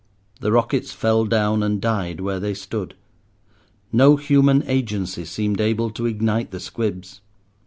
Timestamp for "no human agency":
3.93-5.25